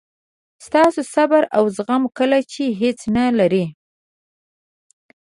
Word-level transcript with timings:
ستاسو 0.65 1.01
صبر 1.13 1.43
او 1.57 1.63
زغم 1.77 2.03
کله 2.17 2.39
چې 2.53 2.63
هیڅ 2.81 2.99
نه 3.15 3.23
لرئ. 3.37 3.65